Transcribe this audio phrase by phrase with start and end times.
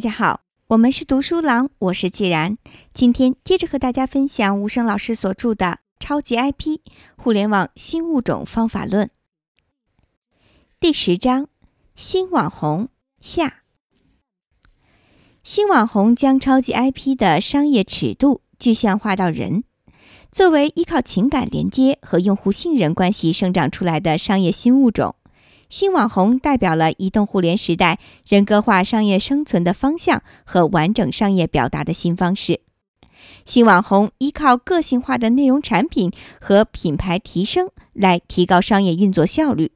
[0.00, 2.56] 大家好，我们是读书郎，我是既然。
[2.94, 5.66] 今天接着和大家分享吴声老师所著的
[5.98, 6.78] 《超级 IP：
[7.18, 9.08] 互联网新物种方法论》
[10.80, 11.48] 第十章：
[11.94, 12.88] 新网红
[13.20, 13.64] 下。
[15.42, 19.64] 新网红将超级 IP 的商业尺度具象化到人。
[20.32, 25.14] 作为依靠情感连接和用户信任关系生长出来的商业新物种。
[25.70, 32.60] 新网红代表了移动互联时代人格化商业生存的方向和完整商业表达的新方式。
[33.46, 36.10] 新网红依靠个性化的内容产品
[36.40, 39.70] 和品牌提升来提高商业运作效率，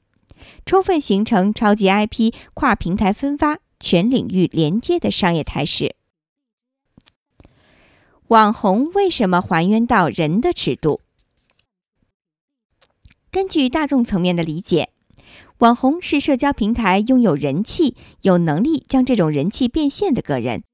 [0.67, 5.95] 充分形成超级 IP 跨平台分发、全领域连接的商业态势。
[8.29, 11.01] 网红为什么还原到人的尺度？
[13.31, 14.91] 根据大众层面的理解。
[15.59, 20.65] 网红是社交平台拥有人气、有能力将这种人气变现的个人，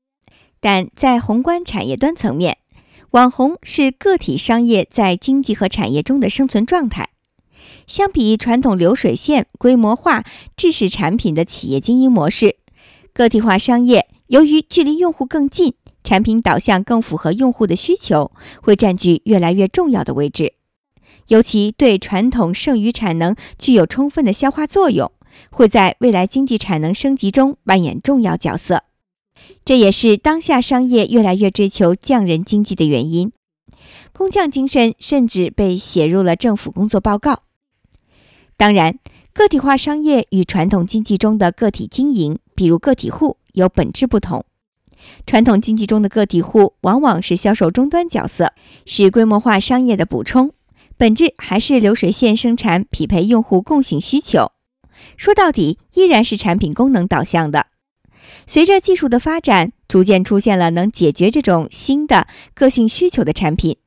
[0.59, 2.56] 但在宏观产业端层面，
[3.11, 7.11] 网红是个体商业在经济和产业中的生存状态。
[7.86, 10.25] 相比传统流水线、规模化、
[10.56, 12.56] 制式产品的企业经营模式，
[13.12, 20.55] 个体化商业由于距离用户更近，产品导向更符合用户的需求，会占据越来越重要的位置。
[21.31, 25.12] 尤其对传统剩余产能具有充分的消化作用，
[25.50, 28.83] 会在未来经济产能升级中扮演重要角色。
[29.64, 33.31] 这也是当下商业越来越追求匠人经济的原因。
[34.12, 37.45] 工匠精神甚至被写入了政府工作报告。
[38.56, 38.98] 当然，
[39.33, 44.45] 个体化商业与传统经济中的个体经营，比如个体户，有本质不同。
[45.25, 48.53] 传统经济中的个体户往往是销售终端角色，
[48.84, 50.53] 是规模化商业的补充。
[51.00, 54.52] 本质还是流水线生产，匹配用户共性需求。
[55.16, 57.68] 说到底，依然是产品功能导向的。
[58.46, 63.78] 随着技术的发展，逐渐出现了能解决这种新的个性需求的产品，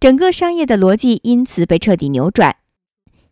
[0.00, 2.56] 整个商业的逻辑因此被彻底扭转。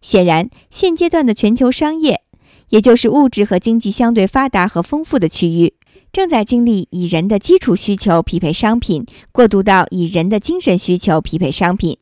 [0.01, 2.23] 显然，现阶段的全球商业，
[2.69, 5.75] 也就是物质和经济相对发达和丰富的区域，
[6.13, 11.99] 正在经历以人的基础需求匹配商品，过渡到以人的精神需求匹配商品。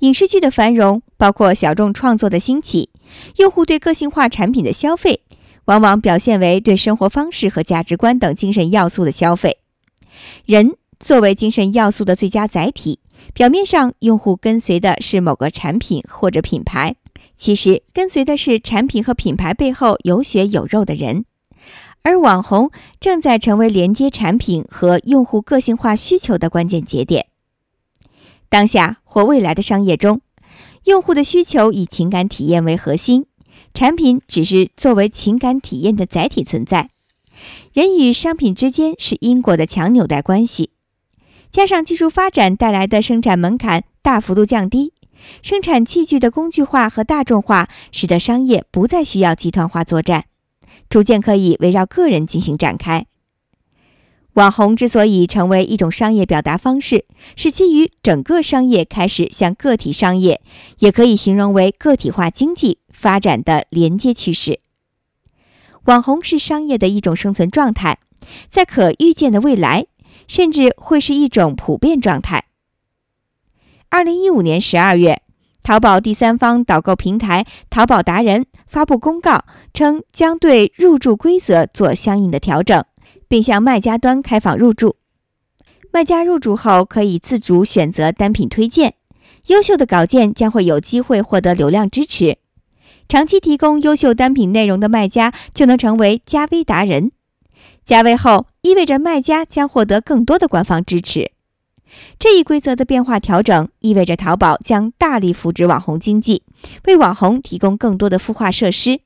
[0.00, 2.88] 影视剧的繁荣，包括小众创作的兴起，
[3.36, 5.20] 用户对个性化产品的消费，
[5.66, 9.58] 往往表现为对生活方式和价值观等精神要素的消费。
[10.46, 13.00] 人作为精神要素的最佳载体，
[13.34, 16.94] 表面上用户跟随的是某个产品或者品牌，
[17.36, 21.26] 其实跟随的是产品和品牌背后有血有肉的人。
[22.02, 27.26] 而网红正在成为连接产品和用户个性化需求的关键节点。
[28.50, 30.20] 当下或未来的商业中，
[30.84, 33.26] 用户的需求以情感体验为核心，
[33.72, 36.90] 产品只是作为情感体验的载体存在。
[37.72, 40.70] 人与商品之间是因果的强纽带关系，
[41.52, 44.92] 加上技术发展带来的生产门槛大幅度降低，
[45.40, 50.24] 生产器具的工具化和大众化，使得商业不再需要集团化作战，
[50.88, 53.06] 逐渐可以围绕个人进行展开。
[54.40, 57.04] 网红之所以成为一种商业表达方式，
[57.36, 60.40] 是基于整个商业开始向个体商业，
[60.78, 64.60] 也可以形容为个体化经济发展的连接趋势。
[65.84, 67.98] 网红是商业的一种生存状态，
[68.48, 69.84] 在可预见的未来，
[70.26, 72.46] 甚至会是一种普遍状态。
[73.90, 75.20] 二零一五年十二月，
[75.62, 82.82] 淘宝第三方导购平台淘宝达人发布公告称，将对入驻规则做相应的调整。
[83.30, 84.96] 并向卖家端开放入驻，
[85.92, 88.94] 卖家入驻后可以自主选择单品推荐，
[89.46, 92.38] 优秀的稿件将会有机会获得流量支持。
[93.08, 97.12] 长期提供优秀单品内容的卖家就能成为加微达人，
[97.84, 101.30] 加微后意味着卖家将获得更多的官方支持。
[102.18, 106.42] 这一规则的变化调整意味着淘宝将大力扶持网红经济，
[106.86, 108.98] 为网红提供更多的孵化设施。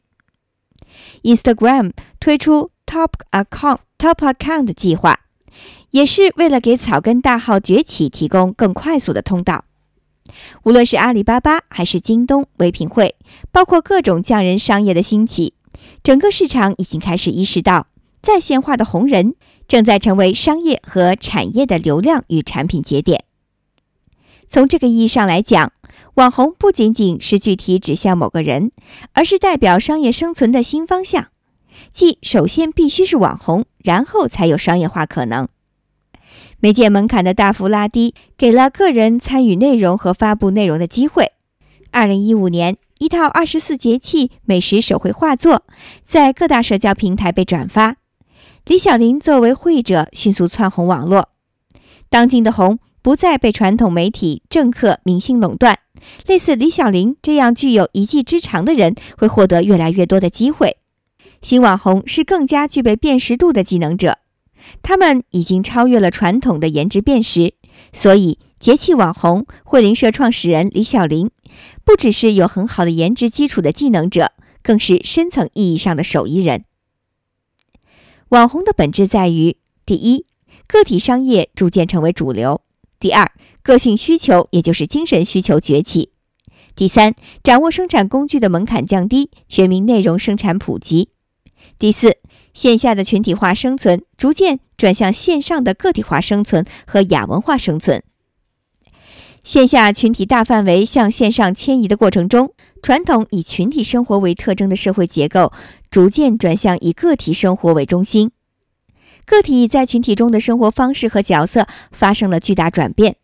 [1.22, 3.79] Instagram 推出 Top Account。
[3.99, 5.19] Top Account 计划
[5.91, 9.64] 也是为了给草根大号崛起提供更快速的通道。
[10.62, 13.17] 无论是阿里巴巴还是京东、唯品会，
[13.50, 15.55] 包括各种匠人商业的兴起，
[16.05, 17.88] 整个市场已经开始意识到，
[18.23, 19.35] 在线化的红人
[19.67, 23.25] 正在成为商业和产业的流量与产品节点。
[24.46, 25.73] 从这个意义上来讲，
[26.14, 28.70] 网红不仅仅是具体指向某个人，
[29.14, 31.26] 而是代表商业生存的新方向。
[31.94, 35.46] 即首先必须是网红，然后才有商业化可能。
[36.58, 41.32] 媒介门槛的大幅拉低，给了个人参与内容和发布内容的机会。
[41.93, 45.62] 二零一五年，一套二十四节气美食手绘画作
[46.05, 47.96] 在各大社交平台被转发，
[48.67, 51.29] 李小琳作为会者迅速窜红网络。
[52.08, 55.79] 当今的红不再被传统媒体、政客、明星垄断，
[56.26, 60.79] 类似李小琳这样具有一技之长的人会获得越来越多的机会。
[61.44, 64.17] 新网红是更加具备辨识度的技能者，
[64.82, 67.52] 他们已经超越了传统的颜值辨识，
[67.93, 71.31] 所以节气网红慧灵社创始人李小琳
[71.85, 74.32] 不只是有很好的颜值基础的技能者，
[74.62, 76.64] 更是深层意义上的手艺人。
[78.31, 80.25] 网红的本质在于：第一，
[80.67, 82.62] 个体商业逐渐成为主流；
[82.99, 83.31] 第二，
[83.62, 86.08] 个性需求也就是精神需求崛起；
[86.75, 91.11] 第三，掌握生产工具的门槛降低，全民内容生产普及；
[91.78, 92.16] 第四，
[92.52, 98.02] 线下的群体化生存逐渐转向线上的个体化生存和亚文化生存。
[99.43, 102.52] 线下群体大范围向线上迁移的过程中，
[102.82, 105.52] 传统以群体生活为特征的社会结构
[105.90, 108.31] 逐渐转向以个体生活为中心，
[109.26, 113.17] 个体在群体中的生活方式和角色发生了巨大转变。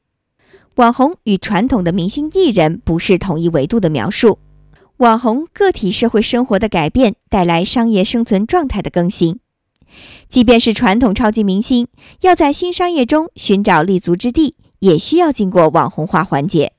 [0.74, 4.38] 网红与传统的明星艺人不是同一维度的描述，
[5.00, 9.40] 网红个体社会生活的改变带来商业生存状态的更新。
[10.28, 11.88] 即便是传统超级明星，
[12.20, 14.56] 要在新商业中寻找立足之地。
[14.80, 16.72] 也需要经过网红化环节。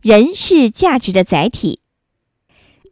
[0.00, 1.80] 人是价值的载体。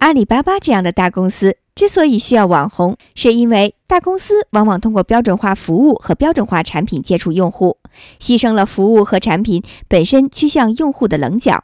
[0.01, 7.79] 阿里巴巴这样的大公司之所以需要网红，是因为大公司往往通过标准化服务和标准化产品接触用户，
[8.21, 11.63] 牺牲了服务和产品本身趋向用户的棱角，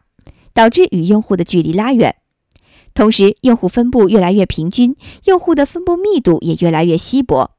[0.57, 2.17] 导致与用户的距离拉远。
[2.95, 7.51] 同时，用户分布越来越平均，用户的分布密度也越来越稀薄。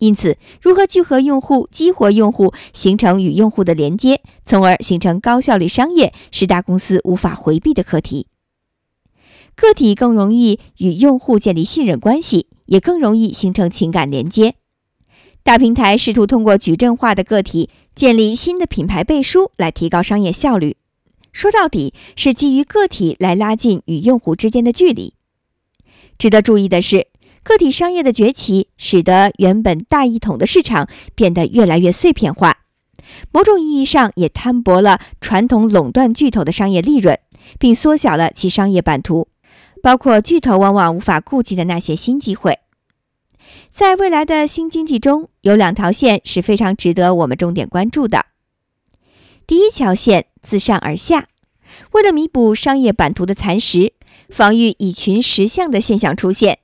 [0.00, 8.26] 因此，如何聚合用户、激活用户，形成与用户的连接，从而形成高效率商业，是大公司无法回避的课题。
[9.54, 14.56] 个体更容易与用户建立信任关系，也更容易形成情感连接。
[15.42, 20.76] 大平台试图通过矩阵化的个体建立新的品牌背书，来提高商业效率。
[21.32, 25.14] 说到底，是基于个体来拉近与用户之间的距离。
[26.16, 27.08] 值得注意的是。
[27.44, 32.58] 个体商业的崛起，使得原本大一统的市场变得越来越碎片化，
[33.32, 37.18] 某种意义上也摊薄了传统垄断巨头的商业利润，
[37.58, 39.26] 并缩小了其商业版图，
[39.82, 42.60] 包括巨头往往无法顾及的那些新机会。
[43.72, 48.26] 在未来的新经济中，有两条线是非常值得我们重点关注的。
[49.52, 51.26] 第一条线自上而下，
[51.90, 53.92] 为了弥补商业版图的蚕食，
[54.30, 56.60] 防御以群实相的现象出现。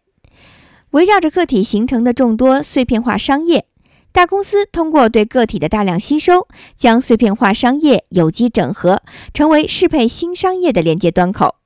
[0.93, 3.67] 围绕着个体形成的众多碎片化商业，
[4.11, 6.49] 大公司通过对个体的大量吸收，
[6.79, 9.03] 将碎片化商业有机整合，
[9.35, 11.57] 成为适配新商业的连接端口。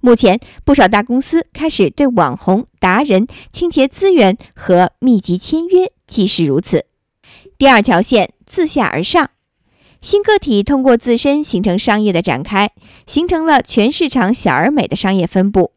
[0.00, 6.86] 目前，不少大公司开始对网红、达人倾斜资源和密集签约，即是如此。
[7.56, 9.30] 第二条线自下而上，
[10.00, 12.70] 新个体通过自身形成商业的展开，
[13.06, 15.72] 形成了全市场小而美的商业分布，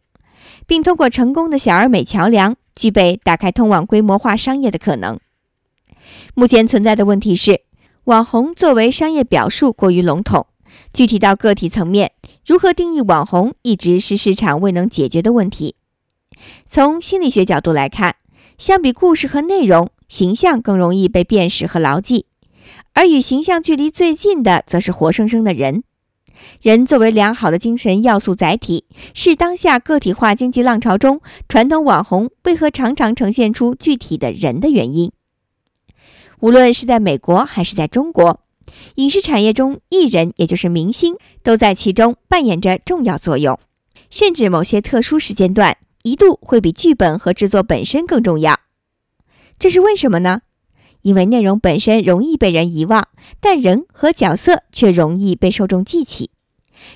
[0.66, 2.56] 并通过成功的小而美桥梁。
[2.74, 5.20] 具备打开通往规模化商业的可能。
[6.34, 7.62] 目前存在的问题是，
[8.06, 10.48] 网红作为商业表述过于笼统，
[10.94, 12.14] 具体到个体层面，
[12.46, 15.76] 如何定义网红一直是市场未能解决的问题。
[16.66, 18.16] 从心理学角度来看，
[18.58, 22.26] 相比故事和内容，形象更容易被辨识和牢记，
[22.94, 25.84] 而与形象距离最近的，则是活生生的人。
[26.62, 35.12] 人作为良好的精神要素载体，是当下个体化经济浪潮中传统网红为何常常呈现出具体的人的原因。
[36.40, 38.42] 无论是在美国还是在中国，
[38.96, 43.60] 影视产业中，艺人也就是明星都在其中扮演着重要作用，
[44.10, 48.60] 甚至某些特殊时间段一度会比剧本和制作本身更重要。
[49.60, 50.42] 这是为什么呢？
[51.02, 53.08] 因为内容本身容易被人遗忘，
[53.40, 56.32] 但人和角色却容易被受众记起。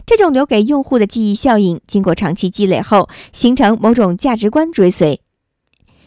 [0.06, 5.22] 这种留给用户的记忆效应，经过长期积累后，形成某种价值观追随。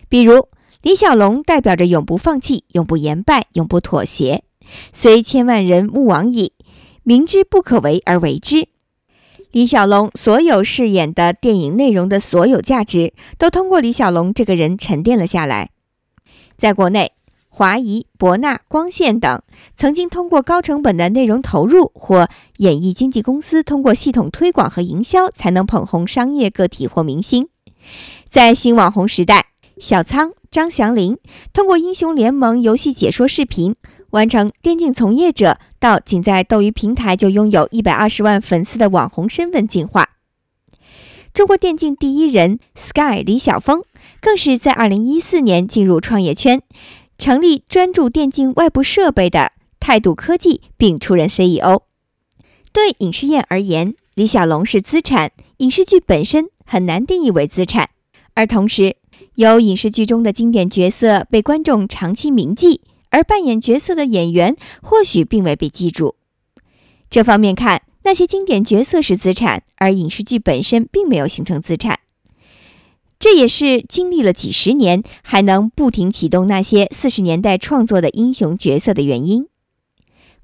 [0.08, 0.48] 比如，
[0.82, 4.42] 李小龙代表着永不放弃、永不言败、永不妥协，
[4.92, 6.52] 虽千万人吾往矣，
[7.04, 8.68] 明知不可为而为之。
[9.52, 15.70] 李小龙所有饰演的电影内容的所有价值，都通过李小龙这个人沉淀了下来。
[16.56, 17.12] 在国内。
[17.58, 19.42] 华谊、博纳、光线等
[19.74, 27.48] 曾经通过高成本的内容投入，或演艺经纪公司通过系统推广和营销，才能捧红商业个体或明星。
[28.28, 29.46] 在新网红时代，
[29.80, 31.18] 小仓、张祥林
[31.52, 33.74] 通过英雄联盟游戏解说视频，
[34.10, 40.10] 完成电竞从业者到仅在斗鱼平台就拥有一百二十万粉丝的网红身份进化。
[41.34, 43.82] 中国电竞第一人 Sky 李晓峰
[44.20, 46.62] 更是在2014年进入创业圈，
[47.18, 51.82] 成立专注电竞外部设备的态度科技，并出任 CEO。
[52.72, 57.90] 对影视业而言，李小龙是资产，影视剧本身很难定义为资产。
[58.34, 58.96] 而同时，
[59.34, 66.14] 有影视剧中的经典角色被观众长期铭记，而扮演角色的演员或许并未被记住。
[67.10, 71.98] 这方面看，那些经典角色是资产，而影视剧本身并没有形成资产。
[73.18, 79.48] 这也是经历了几十年还能不停启动那些四十年代创作的英雄角色的原因。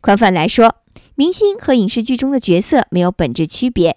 [0.01, 0.77] 宽泛来说，
[1.15, 3.97] 明星和影视剧中的角色没有本质区别。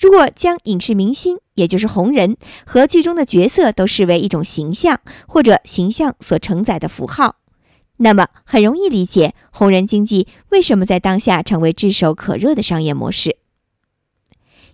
[0.00, 7.36] 如果将影视明星，也就是红人，和剧中的角色都视为一种形象或者形象所承载的符号，
[7.98, 13.37] 那么很容易理解红人经济为什么在当下成为炙手可热的商业模式。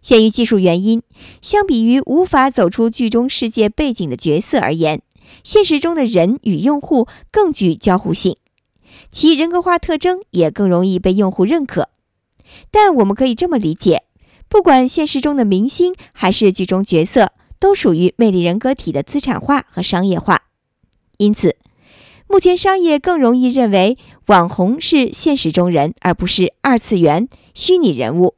[0.04, 1.02] 限于技术原因，
[1.40, 5.00] 相比于无法走出剧中世界背景的角色而言，
[5.42, 8.36] 现实中的人与用户更具交互性，
[9.10, 11.88] 其人格化特征也更容易被用户认可。
[12.70, 14.02] 但我们可以这么理解：
[14.46, 20.42] 不管现实中的明星还是剧中角色，都属于魅力人格体的资产化和商业化。
[21.16, 21.56] 因此，
[22.28, 23.96] 目前商业更容易认为
[24.26, 28.34] 网红是现实中人，而不是二次元虚拟人物。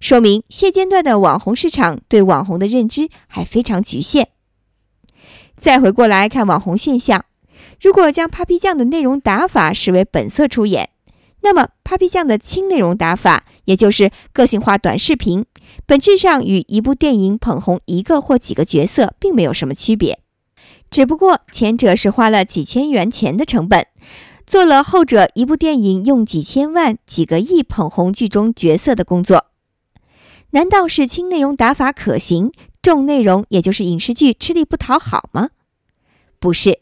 [0.00, 4.30] 说明现阶段的网红市场对网红的认知还非常局限。
[5.54, 7.26] 再回过来看网红现象，
[7.80, 10.88] 如果将 Papi 酱的内容打法视为本色出演，
[11.42, 15.44] 那么 Papi 酱的轻内容打法，也就是个性化短视频，
[15.84, 20.18] 本质上与一部电影捧红一个或几个角色并没有什么区别，
[20.90, 23.86] 只不过前者是花了几千元钱的成本，
[24.46, 29.49] 做了后者一部电影用几千万、几个亿捧红剧中角色的工作。
[30.52, 32.50] 难道是轻内容打法可行，
[32.82, 35.50] 重内容也就是影视剧吃力不讨好吗？
[36.40, 36.80] 不是，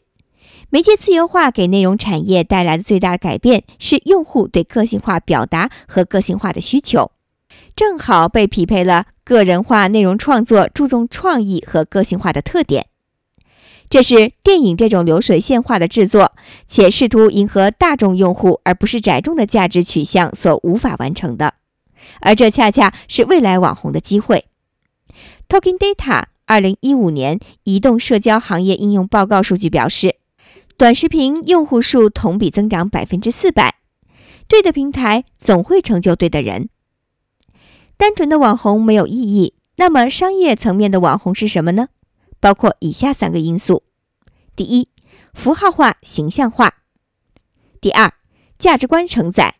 [0.69, 7.11] 媒介自由化给内容产业带来的最大改变是用户对个性化表达和个性化的需求，
[7.75, 12.87] 正好被匹配了个人化内容创作注重创意和个性化的特点。
[13.89, 16.33] 这是电影这种流水线化的制作，
[16.67, 21.55] 且试图迎合大众用户而不是窄众的价值取向所无法完成的。
[22.21, 24.45] 而这恰恰是未来网红的机会。
[25.47, 30.15] Talking Data 二零一五年移动社交行业应用报告数据表示，
[30.77, 33.75] 短视频用户数同比增长百分之四百。
[34.47, 36.69] 对的平台总会成就对的人。
[37.97, 41.89] 单纯的网红没有意义，那么商业层面的网红是什么呢？
[42.39, 43.83] 包括以下三个因素：
[44.55, 44.89] 第一，
[45.33, 46.69] 符号化、形象化；
[47.81, 48.13] 第二，
[48.57, 49.57] 价值观承载。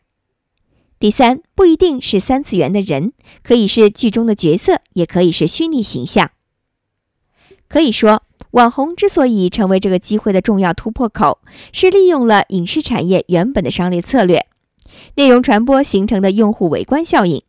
[1.00, 6.30] 第三，不一定是三次元的人，可以是剧中的角色，也可以是虚拟形象。
[7.68, 11.38] 可以说，网红之所以成为这个机会的重要突破口，
[11.72, 14.46] 是利用了影视产业原本的商业策略，
[15.14, 17.42] 内容传播形成的用户围观效应，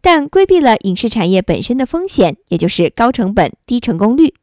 [0.00, 4.34] 但规避了影视产业本身的风险，也就是高成本、低成功率。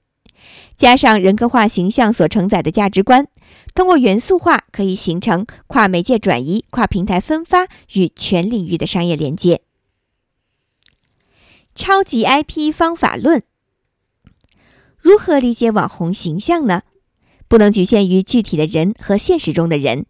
[0.77, 3.27] 加上人格化形象所承载的价值观，
[3.73, 9.61] 通过元素化可以形成跨媒介转移、跨平台分发与全领域的商业连接。
[11.73, 13.43] 超级 IP 方法论，
[14.99, 16.81] 如何理解网红形象呢？
[17.47, 20.05] 不能局限于具体的人和现实中的人。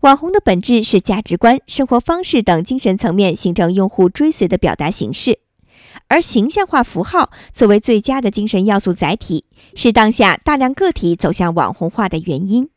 [0.00, 5.40] 网红的本质是价值观、生活方式等精神层面形成用户追随的表达形式。
[6.14, 12.68] 而形象化符号作为最佳的精神要素载体，是当下大量个体走向网红化的原因。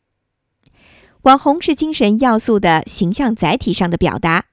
[1.22, 4.46] 网红是精神要素的形象载体上的表达，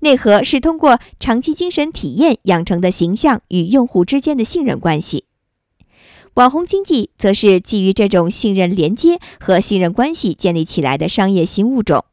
[0.00, 5.24] 内核是通过长期精神体验养成的形象与用户之间的信任关系。
[6.34, 12.04] 网红经济则是基于这种信任连接和信任关系建立起来的商业新物种。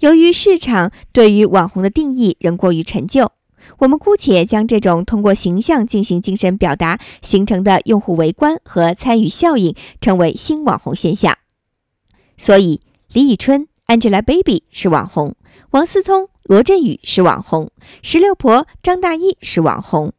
[0.00, 3.30] 由于市场对于网红的定义仍过于陈旧。
[3.78, 11.36] 我们姑且将这种通过形象进行精神表达形成的用户围观和参与效应称为新网红现象。
[12.36, 12.80] 所以，
[13.12, 15.34] 李宇春、Angelababy 是网红，
[15.70, 17.70] 王思聪、罗振宇是网红，
[18.02, 20.12] 石榴婆张大奕是网红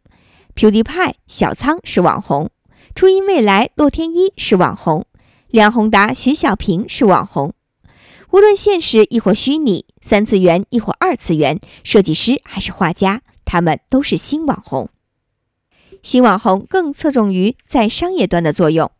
[0.55, 2.49] ，PewDiePie 小仓是网红，
[2.95, 5.05] 初音未来洛天依是网红，
[5.49, 7.53] 梁宏达徐小平是网红。
[8.31, 13.21] 无论现实亦或虚拟，三次元亦或二次元，设计师还是画家。
[13.45, 14.89] 他们都是新网红，
[16.01, 18.91] 新网红更侧重于在商业端的作用。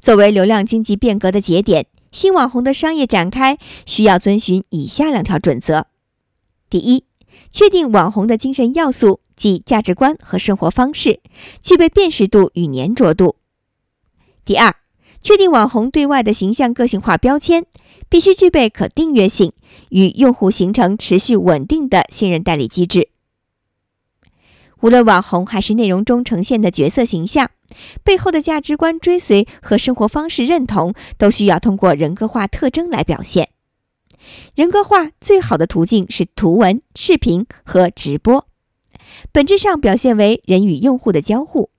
[0.00, 5.86] 作为流量经济变革的节点，新网红的商业展开需要遵循以下两条准则：
[6.70, 7.04] 第一，
[7.50, 11.20] 确定网红的精神要素即价值观和生活方式
[11.60, 13.36] 具备辨识度与粘着度；
[14.44, 14.74] 第二，
[15.20, 17.66] 确定网红对外的形象个性化标签，
[18.08, 19.52] 必须具备可订阅性，
[19.90, 23.10] 与用户形成持续稳定的信任代理机制。
[24.80, 27.50] 无论网红还是内容中呈现的角色形象，
[28.02, 33.50] 背后的价值观追随和生活方式认同，都需要通过人格化特征来表现。
[34.54, 38.46] 人格化最好的途径是图文、视频和直播，
[39.32, 41.70] 本质上表现为人与用户的交互。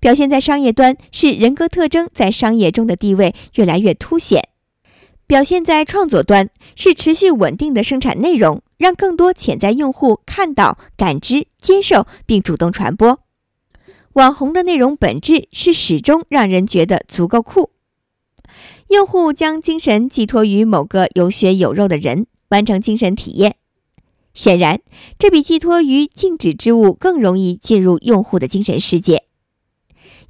[0.00, 4.40] 表现在商业端是人格特征在商业中的地位越来越凸显；
[5.26, 13.20] 表现在创作端是持续稳定的生产内容，让更多潜在用户看到、感知、接受并主动传播。
[14.14, 17.70] 网红的内容本质是始终让人觉得足够酷。
[18.88, 23.56] 用户将精神寄托于某个有血有肉的人，完成精神体验。
[24.34, 24.80] 显然，
[25.18, 29.24] 这比寄托于静止之物更容易进入用户的精神世界。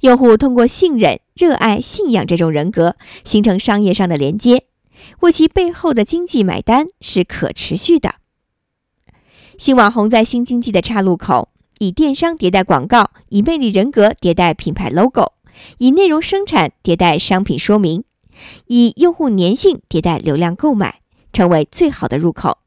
[0.01, 4.65] 用户通过信任、热爱、信仰这种人格，形成商业上的连接，
[5.21, 8.15] 为其背后的经济买单是可持续的。
[9.59, 11.49] 新网红在新经济的岔路口，
[11.79, 15.33] 以电商迭代广告，以魅力人格迭代品牌 logo，
[15.79, 18.05] 以内容生产迭代商品说明。
[18.67, 21.01] 以用户粘性迭代流量购买，
[21.33, 22.59] 成为最好的入口。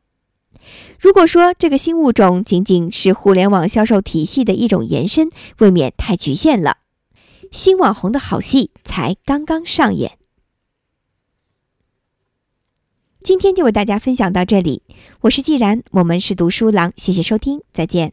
[1.01, 5.31] 如果说这个新物种仅仅是互联网销售体系的一种延伸，
[5.61, 6.77] 未免太局限了。
[7.51, 10.19] 新网红的好戏才刚刚上演。
[13.23, 14.83] 今天就为大家分享到这里，
[15.21, 18.13] 我是既然，我们是读书郎，谢谢收听，再见。